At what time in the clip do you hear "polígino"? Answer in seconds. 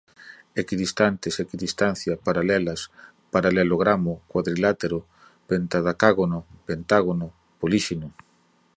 7.61-8.07